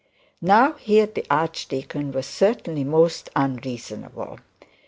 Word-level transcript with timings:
Now 0.41 0.71
here 0.73 1.05
the 1.05 1.23
archdeacon 1.29 2.11
was 2.11 2.25
certainly 2.25 2.83
the 2.83 2.89
most 2.89 3.29
unreasonable. 3.35 4.39